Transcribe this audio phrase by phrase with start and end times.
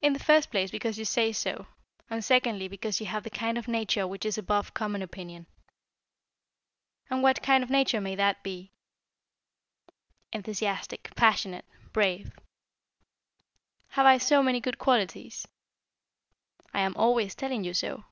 [0.00, 1.66] "In the first place because you say so,
[2.08, 5.46] and secondly because you have the kind of nature which is above common opinion."
[7.10, 8.70] "And what kind of nature may that be?"
[10.32, 12.38] "Enthusiastic, passionate, brave."
[13.88, 15.48] "Have I so many good qualities?"
[16.72, 18.04] "I am always telling you so."